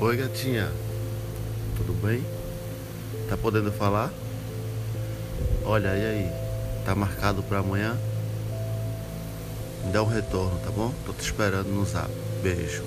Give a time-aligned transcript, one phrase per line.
[0.00, 0.72] Oi, gatinha.
[1.76, 2.24] Tudo bem?
[3.28, 4.10] Tá podendo falar?
[5.64, 6.30] Olha, e aí?
[6.86, 7.98] Tá marcado para amanhã?
[9.84, 10.94] Me dá um retorno, tá bom?
[11.04, 12.10] Tô te esperando no zap.
[12.42, 12.82] Beijo.